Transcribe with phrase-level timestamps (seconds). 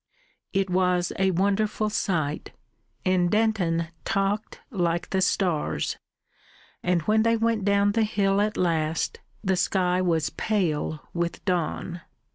[0.51, 2.53] It was a wonderful sight,
[3.05, 5.99] and Denton talked like the stars,
[6.81, 12.01] and when they went down the hill at last the sky was pale with dawn.